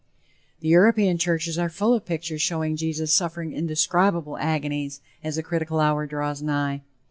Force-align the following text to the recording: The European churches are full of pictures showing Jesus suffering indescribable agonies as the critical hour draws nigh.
The 0.61 0.67
European 0.67 1.19
churches 1.19 1.59
are 1.59 1.69
full 1.69 1.93
of 1.93 2.07
pictures 2.07 2.41
showing 2.41 2.75
Jesus 2.75 3.13
suffering 3.13 3.53
indescribable 3.53 4.35
agonies 4.39 4.99
as 5.23 5.35
the 5.35 5.43
critical 5.43 5.79
hour 5.79 6.07
draws 6.07 6.41
nigh. 6.41 6.81